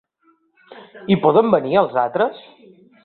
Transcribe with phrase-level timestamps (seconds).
[1.11, 2.43] Hi poden venir els altres?